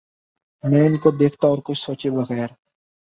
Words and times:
میں 0.63 0.85
ان 0.85 0.97
کو 0.97 1.11
دیکھتا 1.11 1.47
اور 1.47 1.57
کچھ 1.65 1.79
سوچے 1.79 2.09
بغیر 2.09 2.47